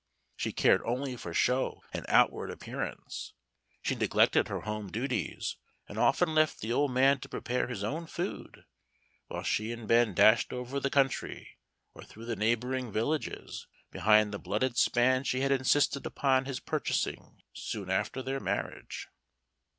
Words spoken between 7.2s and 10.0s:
prepare his own food, while she and